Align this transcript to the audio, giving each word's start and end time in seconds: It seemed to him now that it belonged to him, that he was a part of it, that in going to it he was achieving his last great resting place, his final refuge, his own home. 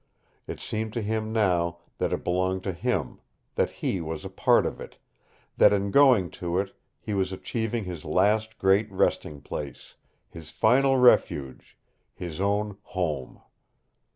It 0.47 0.59
seemed 0.59 0.93
to 0.93 1.03
him 1.03 1.31
now 1.31 1.77
that 1.99 2.11
it 2.11 2.23
belonged 2.23 2.63
to 2.63 2.71
him, 2.73 3.19
that 3.53 3.69
he 3.85 4.01
was 4.01 4.25
a 4.25 4.31
part 4.31 4.65
of 4.65 4.81
it, 4.81 4.97
that 5.57 5.71
in 5.73 5.91
going 5.91 6.31
to 6.41 6.57
it 6.57 6.75
he 6.99 7.13
was 7.13 7.31
achieving 7.31 7.83
his 7.83 8.03
last 8.03 8.57
great 8.57 8.91
resting 8.91 9.41
place, 9.41 9.93
his 10.27 10.49
final 10.49 10.97
refuge, 10.97 11.77
his 12.15 12.41
own 12.41 12.77
home. 12.81 13.43